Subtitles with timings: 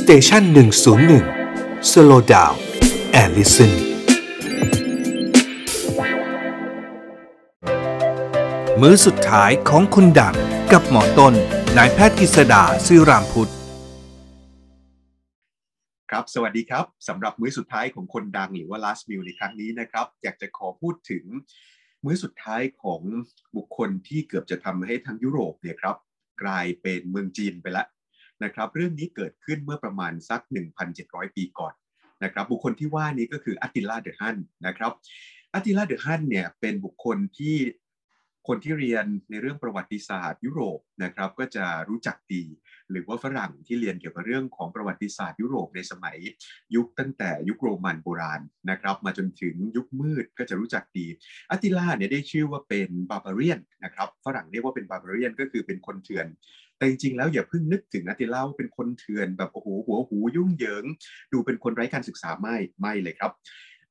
[0.00, 1.24] station หนึ่งศูนย์หนึ่ง
[1.90, 3.72] slow down and listen
[8.80, 10.36] มื้อสุดท้ายของคนดัง
[10.72, 11.34] กับหมอต้น
[11.76, 13.52] นายแพทย์กฤษดาซื่อรามพุทธ
[16.10, 21.24] ครับสวัสดีครับสำหรับมื้อสุดท้ายของคนดังหรือว่า last meal ในครั้งนี้นะครับ อยากจะขอพูดถึง
[22.04, 23.00] มื้อสุดท้ายของ
[23.56, 25.96] บุคคลที่เกือบจะทำให้ทั้งยุโรปเนี่ยครับ
[26.42, 27.86] กลายเป็นเมืองจีนไปล้ว
[28.44, 30.40] นะครับเรื่องนี้เกิดขึ้นเมื่อประมาณสัก
[30.88, 31.74] 1,700 ปีก่อน
[32.24, 34.92] นะครับบุคคลที่ว่านี้ก็คืออัติลาเดอะฮันนะครับ
[35.54, 37.56] อัติลาเดอะฮันเนี่ยเป็นบุคคลที่
[38.48, 42.44] คนที่เรียนในเรื่องประวัติศาสตร์ยุโรปนะครับก็จะรู้จักดี
[42.90, 46.18] หรือว่าฝรั่งที่เรียนเกี่ยวกับเรื่องของประวัติศาสตร์ยุโรปในสมัย
[46.74, 48.40] ยุคตั้งแต่ยุคโรมันโบราณ
[48.70, 51.06] นะครับมาจนถึงยุคมืดก็จะรู้จักดี
[51.50, 56.26] อัติลาเนี่ยได้ชื่อว่าเป็นบาบาเรียนนะครับฝรั่งเรียกว่าเป็นบาบาเรียนก็คือเป็นคนเถื่อน
[56.76, 60.84] แต่จริงๆแล้วอย่าเพิ่งนึกถึงอัติลาว่าเป็นคนเถื่อนแบบโอ้โหหัวหูยุ่งเหยิง
[61.32, 63.32] ดูเป็นคนไร้การศึกษาไม่ไม่เลยครับ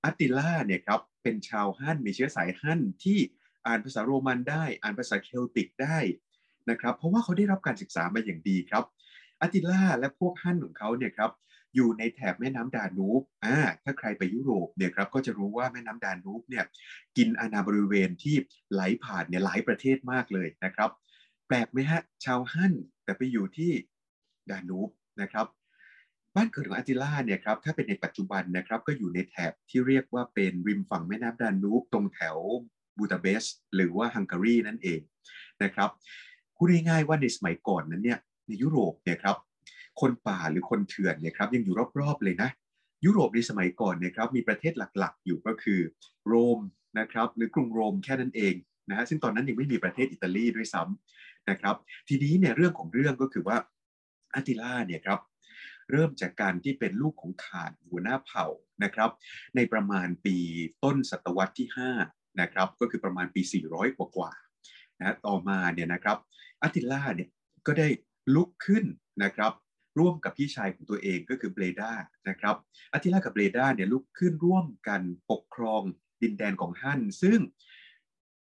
[0.03, 3.19] อัติล่าเนี่ยครับเป็นชาวฮั่นมีเชื้อสายฮั่นที่
[3.67, 5.97] อ่านภาษาโรมันได้ อ่านภาษาเคลติกได้
[6.69, 8.83] นะครับเพราะว่าเขาได้รับการศึกษามาอย่างดีครับ
[9.41, 11.31] อัติล่าและพวกฮั่นของเขาเนี่ยครับ
[11.75, 16.65] อยู่ในแถบแม่น้ำดานูบอ่าถ้าใครไปยุโรปเนี่ยครับก็จะรู้ว่าแม่น้ำดานูบเนี่ย
[17.17, 18.35] กินอาณาบริเวณที่
[18.71, 20.89] ไหลผ่านเนี่ยหลายประเทศมากเลยนะครับ
[21.47, 23.71] แปลกไหมฮะ ชาวฮั่นแต่ไปอยู่ที่
[24.49, 24.89] ดานูบ
[25.21, 25.47] นะครับ
[26.35, 32.37] บ้านเกิดของอัติล่าเนี่ยครับถ้าเป็นในปัจจุบันนะครับ ก็อยู่ในแถบที่เรียกว่าเป็นริมฝั่งแม่น้ำดานูบตรงแถว
[32.97, 34.99] บูดาเปสต์หรือว่าฮังการีนั่นเอง
[35.63, 35.89] นะครับ
[36.55, 39.37] พูดง่ายๆว่าในสมัยก่อนนั้นเนี่ยในยุโรปเนี่ยครับ
[40.01, 42.49] คนป่าหรือคนเถื่อนเนี่ยครับยังอยู่รอบๆเลยนะ
[43.05, 45.79] ยุโรปในสมัยก่อนเนี่ยครับมีประเทศหลักๆ อยู่ก็คือ
[46.27, 46.59] โรม
[46.99, 48.55] นะครับหรือกรุงโรมแค่นั้นเอง
[48.89, 51.75] นะฮะซึ่งตอนนั้นยังไม่มีประเทศอิตาลีด้วยซ้ำนะครับ
[52.07, 53.57] ทีนี้เนี่ยเรื่องของเรื่องก็คือว่า
[54.35, 55.19] อัติล่าเนี่ยครับ
[55.91, 58.45] เริ่มจากการที่เป็นลูกของขานหัวหน้าเผ่า
[58.83, 59.11] นะครับ
[59.55, 60.37] ในประมาณปี
[60.83, 61.67] ต้นศตวรรษที่
[62.03, 64.31] 5นะครับก็คือประมาณปี 400 กว่ากว่า
[64.99, 66.17] นะต่อมาเนี่ยนะครับ
[66.63, 67.29] อัติล่าเนี่ย
[67.67, 67.87] ก็ได้
[68.35, 68.85] ลุกขึ้น
[69.23, 69.53] นะครับ
[69.99, 71.91] ร่วมกับพี่ชายของตัวเองก็คือเบรดา
[72.29, 72.55] นะครับ
[72.93, 75.01] อัติล่ากับเบรดาเนี่ยลุกขึ้นร่วมกัน
[75.31, 75.81] ปกครอง
[76.21, 77.39] ดินแดนของฮั่นซึ่ง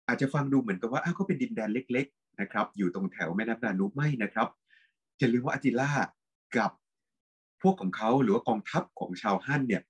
[0.09, 4.49] อาจจะฟังดูเหมือนกับว่าอ้าวก็เป็นดินแดนเล็ก ๆ นะครับ อยู่ตรงแถวแม่น้ำดานูบไม่นะครับ
[5.21, 5.91] จะลืมว่าอัติล่า
[6.57, 6.71] กับ
[7.63, 9.83] พวกของเขาหรือว่ากองทัพของชาวฮั่นเนี่ย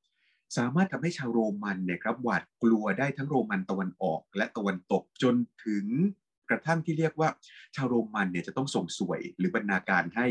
[0.57, 5.35] สามารถทำให้ชาวโรมันเนี่ยครับหวาดกลัวได้ทั้งโรมันตะวันออกและตะวันตกจน
[5.65, 5.85] ถึง
[6.51, 7.29] กระทั่งที่เรียกว่า
[7.77, 10.27] ชาวโรมันเนี่ยจะต้องส่งส่วยหรือบรรณาการให้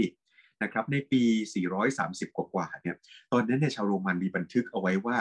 [0.63, 1.21] นะครับในปี
[1.79, 2.95] 430 กว่าๆเนี่ย
[3.31, 5.17] ตอนนั้นเนี่ยชาวโรมันมีบันทึกเอาไว้ว่า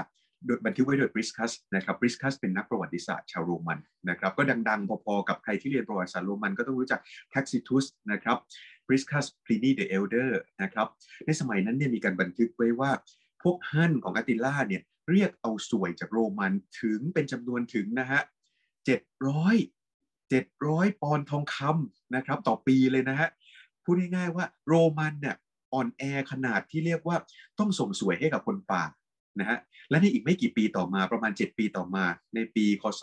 [0.46, 3.78] โดยบันทึกไว้โดยพริสคัสนะครับพริสคัสเป็นนักประวัติศาสตร์ชาวโรมัน
[4.10, 7.00] นะครับก็ดังๆ พอๆ กับใครที่เรียนประวัติศาสตร์โรมันก็ต้องรู้จัก
[7.30, 8.36] แท็กซิทุสนะครับ
[8.86, 10.86] พริสคัสพลีนีเดอะเอลเดอร์นะครับ
[11.26, 12.90] ในสมัยนั้นเนี่ยมีการบันทึกไว้ว่า
[13.42, 18.20] พวกฮั่นของอัติล่าเนี่ยเรียกเอาส่วยจากโรมันถึงเป็นจำนวนถึงนะฮะ
[18.86, 19.56] เจ็ดร้อย
[20.30, 23.28] เจ็ดร้อยปอนด์ทองคำนะครับต่อปีเลยนะฮะ
[23.84, 25.36] พูดง่ายๆว่าโรมันเนี่ย
[25.72, 27.16] อ่อนแอขนาดที่เรียกว่า
[27.58, 28.82] ต้องส่งสวยให้กับคนป่า
[29.40, 29.58] นะฮะ
[29.90, 33.02] และในอีกไม่กี่ปีต่อมาประมาณ 7 ปีต่อมาในปีคศ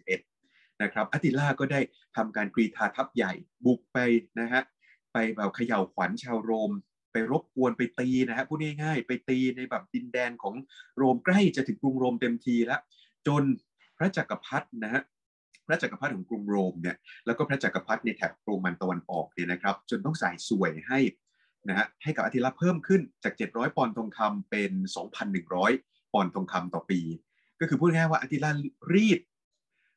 [0.00, 1.80] 441 นะครับอติล่าก็ได้
[2.16, 3.32] ทำการกรีธาทัพใหญ่
[3.64, 3.98] บุกไป
[4.40, 4.62] นะฮะ
[5.12, 6.70] ไปแบบเขย่าขวัญชาวโรม
[7.12, 10.54] ไปรบกวนไปตีนะฮะพูดง่ายๆ ไปตีในแบบดินแดนของ
[10.96, 12.80] โรมใกล้จะถึงกรุงโรมเต็มทีแล้ว
[13.26, 13.42] จน
[13.98, 15.02] พระจักรพรรดินะฮะ
[15.66, 16.96] พระจักรพรรดิของกรุงโรมเนี่ย
[17.26, 20.98] แล้วก็พระจักรพรรดิในแถบโรมันตะวันออกเนี่ยนะครับ จนต้องใส่สวยให้
[21.68, 24.72] นะฮะให้กับอธิราเพิ่มขึ้นจาก 700 ปอนด์ทองคำเป็น
[25.42, 27.00] 2,100 ปอนด์ทองคำต่อปี
[27.60, 28.50] ก็คือพูดง่ายว่าอธิรา
[28.94, 29.20] รีด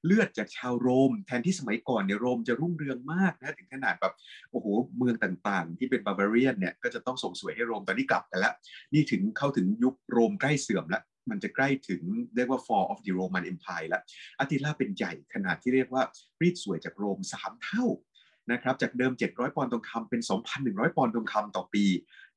[0.05, 4.13] เลือดจากชาวโรม แทนที่สมัยก่อนเนี่ยโรมจะรุ่งเรืองมากนะถึงขนาดแบบ
[4.51, 8.53] โอ้โหเมืองต่างๆ ที่เป็นบาบาเรียนเนี่ยก็จะต้องส่งสวยให้โรมตอนนี้กลับกันแล้ว
[8.93, 12.01] นี่ถึงเข้าถึงยุคโรมใกล้เสื่อมแล้ว มันจะใกล้ถึง
[12.35, 14.01] เรียกว่า fall of the Roman Empire แล้ว
[14.39, 16.03] อาติล่าเป็นใหญ่ขนาดที่เรียกว่า
[16.41, 17.85] รีดสวยจากโรม 3 เท่า
[18.51, 20.21] นะครับจากเดิม 700 ปอนด์ทองคำเป็น
[20.59, 21.85] 2,100 ปอนด์ทองคำต่อปี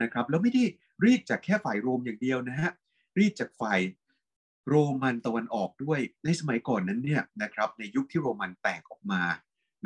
[0.02, 0.64] นะครับแล้วไม่ได้
[1.04, 2.70] รีดจากแค่ฝ่ายโรมอย่างเดียวนะฮะ
[3.18, 3.80] รีดจากฝ่าย
[4.68, 9.22] โรมันตะวันออกด้วยในสมัยก่อนนั้นเนี่ยนะครับในยุคที่โรมันแตกออกมา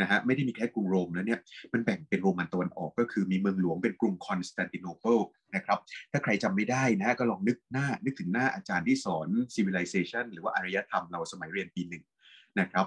[0.00, 1.40] นะฮะไม่ได้มีแค่กรุงโรมแล้วเนี่ย
[1.72, 5.18] มันแบ่งเป็นโรมันตะวันออกก็คือมีเมืองหลวงเป็นกรุงคอนสแตนติโนเปิล
[5.54, 5.78] นะครับ
[6.12, 12.04] ถ้าใครจำไม่ได้นะก็ลองนึกหน้านึกถึงหน้าอาจารย์ที่สอน civilization หรือว่าอารยธรรมเราสมัยเรียนปีหนึ่ง
[12.60, 12.86] นะครับ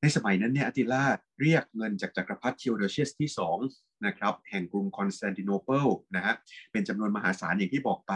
[0.00, 1.04] ในสมัยนั้นเนี่ยอติล่า
[1.40, 3.30] เรียกเงินจากจักรพรรดิเทีโอโดเชสที่
[3.64, 5.86] 2นะครับแห่งกรุงคอนสแตนติโนเปิล
[6.16, 6.34] นะฮะ
[6.72, 8.12] เป็นจำนวนมหาศาลอย่างที่บอกไป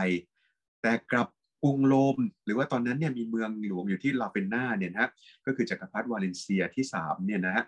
[0.83, 1.29] แต่กับ
[1.63, 5.11] กรุงโรมหรือว่าตอนนั้นเนี่ยมีเมืองหลวงอยู่ที่ราเวนนาเนี่ยนะ
[5.47, 7.65] ก็คือจักรพรรดิวาเลนเซียที่3เนี่ยนะฮะ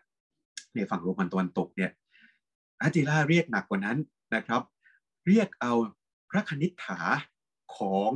[0.75, 1.91] ในฝั่งโรมันตะวันตกเนี่ย
[2.83, 3.99] อาติล่าเรียกหนักกว่านั้น
[4.35, 4.63] นะครับ
[5.27, 5.73] เรียกเอา
[6.31, 7.01] พระคณิษฐา
[7.77, 8.13] ของ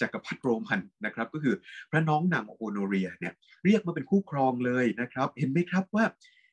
[0.00, 1.54] จักรพรรดิโรมันนะครับ ก็คือ
[1.90, 3.34] พระน้องนางโอโนเรียเนี่ย
[3.64, 6.04] เรียกมาเป็นคู่ครองเลยนะครับ เห็นไหมครับว่า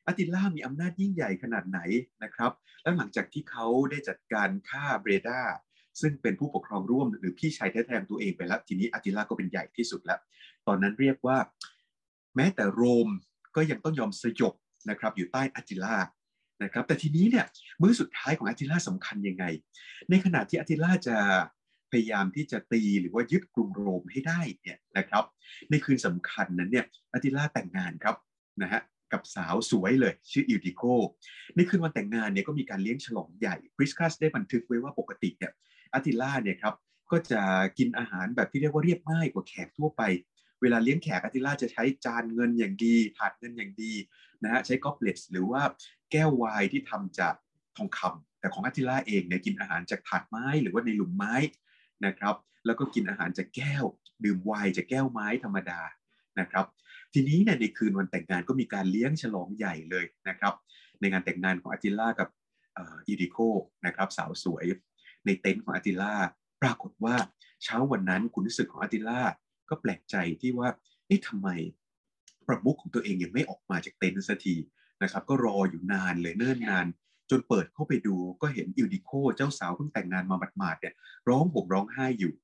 [0.06, 1.80] อติล่ามีอำนาจยิ่งใหญ่ขนาดไหน
[2.22, 2.52] นะครับ
[2.82, 5.40] แล้วหลังจากที่เขาได้จัดการฆ่าเบรดา
[6.00, 10.20] ซึ่งเป็นผู้ปกครองร่วมหรือพี่ชายแท้ๆตัวเองไปแล้ว ทีนี้อติล่าก็เป็นใหญ่ที่สุดแล้ว
[10.66, 11.38] ตอนนั้นเรียกว่า
[12.36, 13.08] แม้แต่โรม
[13.56, 14.54] ก็ยังต้องยอมสยบ
[14.90, 15.96] นะครับ อยู่ใต้อติล่า
[16.62, 17.46] นะครับ แต่ทีนี้เนี่ย
[17.80, 19.44] มื้อสุดท้ายของอติล่าสำคัญยังไง
[20.10, 21.16] ในขณะที่อติล่าจะ
[21.94, 25.24] พยายามที่จะตีหรือว่ายึดกรุงโรมให้ได้เนี่ยนะครับ
[25.70, 28.16] ในคืนสำคัญนั้นเนี่ยอติล่าแต่งงานครับ
[28.62, 28.80] นะฮะ
[29.12, 30.82] กับสาวสวยเลย ชื่ออิลดิโก
[31.56, 35.52] ในคืนวันแต่งงานเนี่ยก็มีการเลี้ยงฉลองใหญ่พริสคัสได้บันทึกไว้ว่าปกติเนี่ย
[35.94, 36.74] อติล่าเนี่ยครับ
[37.10, 37.42] ก็จะ
[37.78, 40.02] กินอาหารแบบที่เรียกว่าเรียบง่ายกว่าแขกทั่วไป
[40.62, 43.92] เวลาเลี้ยงแขกอติล่าจะใช้จานเงินอย่างดี ถาดเงินอย่างดี
[44.42, 45.62] นะฮะใช้กอบเลตหรือว่า
[46.10, 47.34] แก้วไวน์ที่ทำจาก
[47.76, 51.34] ทองคำแต่ของอติล่าเองเนี่ยกินอาหารจากถาดไม้หรือว่าในหลุมไม้
[52.06, 52.36] นะครับ
[52.66, 53.84] แล้วก็กินอาหารจากแก้ว
[54.24, 55.80] ดื่มไวน์จากแก้วไม้ธรรมดา
[56.40, 56.66] นะครับ
[57.14, 60.54] ทีนี้เนี่ยในคืนวันแต่งงานก็มีการเลี้ยงฉลองใหญ่เลยนะครับ
[61.00, 62.28] ในงานแต่งงานของอาติล่ากับ
[62.80, 63.38] อิลดิโก
[63.86, 64.64] นะครับสาวสวย
[65.26, 66.14] ในเต็นท์ของอาติล่า
[66.62, 67.16] ปรากฏว่า
[67.64, 69.20] เช้าวันนั้นคุณรู้สึกของอาติล่า
[69.68, 70.68] ก็แปลกใจที่ว่า
[71.06, 71.48] เอ๊ะทำไม
[72.46, 74.54] ประมุขของตัวเองยังไม่ออกมาจากเต็นท์สักที
[75.02, 76.86] นะครับ ก็รออยู่นานเลยเนิ่นนาน
[77.30, 80.94] จนเปิดเข้าไปดูก็เห็นอิลดิโกเจ้าสาวเพิ่งแต่งงานมาหมาดๆเนี่ย
[81.28, 82.34] ร้องห่มร้องไห้อยู่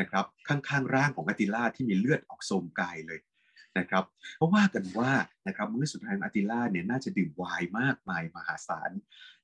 [0.00, 3.20] นะครับข้างๆร่างของอติล่าที่มีเลือดออกโซมกายเลย
[3.78, 4.04] นะครับ
[4.36, 5.12] เพราะว่ากันว่า
[5.46, 8.90] นะครับมื้อสุดท้ายของอติล่าเนี่ยน่าจะดื่มไวน์มากมายมหาศาล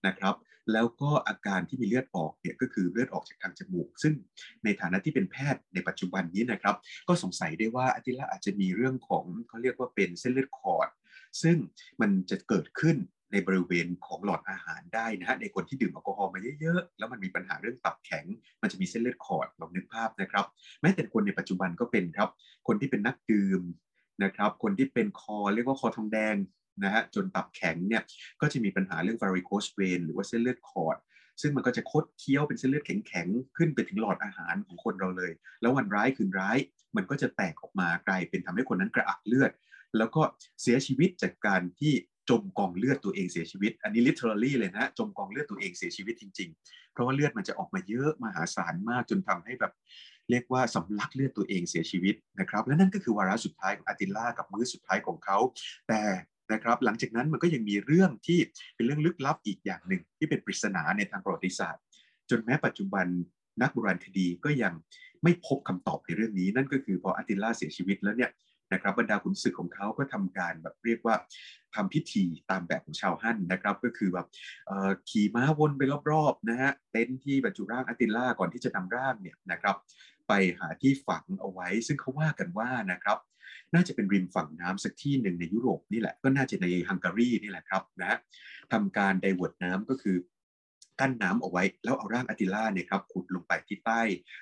[0.07, 0.35] นะครับ
[0.73, 4.15] แล้วก็อาการที่มีเลือดออกเนี่ยก็คือเลือดออกจากทางจมูก ซึ่ง
[4.65, 6.77] ในฐานะที่เป็นแพทย์ในปัจจุบันนี้นะครับ
[7.09, 10.89] ก็สงสัยได้ว่าอติล่าอาจจะมีเรื่องของเขาเรียกว่าเป็นเส้นเลือดขอด
[11.43, 11.57] ซึ่ง
[12.01, 12.97] มันจะเกิดขึ้น
[13.33, 18.25] ในบริเวณของหลอดอาหารได้นะฮะในคนที่ดื่มแอลกอฮอล์มาเยอะๆ แล้วมันมีปัญหาเรื่องตับแข็ง
[18.63, 20.45] มันจะมีเส้นเลือดขอดลองนึกภาพนะครับ
[20.81, 22.29] แม้แต่คนในปัจจุบันก็เป็นครับ
[22.67, 23.63] คนที่เป็นนักดื่ม
[24.25, 26.37] นะครับ คนที่เป็นคอเรียกว่าคอทองแดง
[26.85, 28.03] นะฮะจนตับแข็งเนี่ย
[28.41, 30.97] ก็จะมีปัญหาเรื่อง varicose vein หรือว่าเส้นเลือดขอด
[31.41, 36.59] ซึ่งมันก็จะคดเคี้ยวเป็นเส้นเลือดแข็งๆ ขึ้นไปถึงหลอดอาหารของคนเราเลย แล้ววันร้ายคืนร้าย
[36.97, 39.51] มันก็จะแตกออกมากลายเป็นทำให้คนนั้นกระอักเลือด
[39.99, 40.23] แล้วก็
[40.63, 41.93] เสียชีวิตจากการที่
[42.31, 49.73] จมกองเลือดตัวเองเสียชีวิต อันนี้ literally เลยนะจมกองเลือดตัวเองเสียชีวิตจริง ๆ เพราะว่าเลือดมันจะออกมาเยอะมหาศาลมากจนทำให้แบบ
[50.31, 55.39] เรียกว่าสำลักเลือดตัวเองเสียชีวิตนะครับและนั่นก็คือวาระสุดท้ายของอาติล่ากับมื้อสุดท้ายของเขา
[55.89, 56.03] แต่
[56.53, 58.39] นะครับหลังจากนั้นมันก็ยังมีเรื่องที่
[58.75, 61.83] เป็นเรื่องลึกลับอีกอย่างหนึ่งที่เป็นปริศนาในทางประวัติศาสตร์
[62.31, 63.07] จนแม้ปัจจุบัน
[63.63, 64.73] นักโบราณคดีก็ยัง
[65.23, 68.31] ไม่พบคำตอบในเรื่องนี้ นั่นก็คือพออาติล่าเสียชีวิตแล้วเนี่ย
[68.73, 71.15] นะครับบรรดาขุนศึกของเขาก็ทำการแบบเรียกว่า
[71.75, 74.27] ทำพิธีตามแบบของชาวฮั่นนะครับก็คือแบบ
[75.09, 79.77] ขี่ม้าวนไปรอบๆนะฮะเต็นท์ที่บรรจุร่างอาติล่าก่อนที่จะนำร่างเนี่ยนะครับ
[80.29, 83.19] ไปหาที่ฝังเอาไว้ ซึ่งเขาว่ากันว่านะครับ
[83.75, 88.19] น่าจะเป็นริมฝั่งน้ำสักที่หนึ่งในยุโรปนี่แหละก็น่าจะในฮังการีนี่แหละครับนะ
[88.73, 90.17] ทำการไดเวิร์ดน้ำก็คือ
[91.01, 94.01] กั้นน้ำเอาไว้ แล้วเอาร่างอาติล่าเนี่ยครับขุดลงไปที่ใต้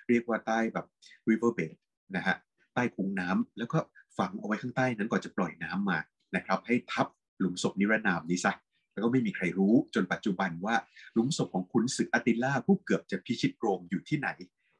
[0.08, 0.86] เรียกว่าใต้แบบ
[1.28, 1.74] river bed
[2.16, 2.36] นะฮะ
[2.74, 3.78] ใต้คุ้งน้ำแล้วก็
[4.20, 5.98] ฝังเอาไว้ข้างใต้นั้นก่อนจะปล่อยน้ำมา
[6.36, 7.06] นะครับ ให้ทับ
[7.38, 8.52] หลุมศพนิรนามนี้ซะ
[8.92, 10.74] แล้วก็ไม่มีใครรู้จนปัจจุบันว่า
[11.12, 14.28] หลุมศพของขุนศึกอติล่าผู้เกือบจะพิชิตโรมอยู่ที่ไหน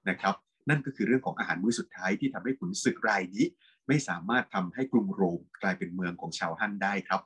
[0.09, 0.35] นะครับ
[0.69, 3.45] นั่นก็คือเรื่องของอาหารมื้อสุดท้ายที่ทำให้ขุนศึกรายนี้
[3.89, 7.21] ไม่สามารถทำให้กรุงโรมกลายเป็นเมืองของชาวฮั่นได้ครับ